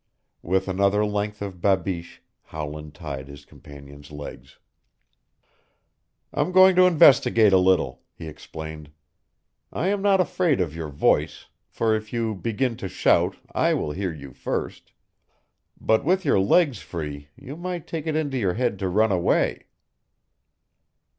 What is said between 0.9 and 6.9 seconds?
length of babeesh Howland tied his companion's legs. "I'm going to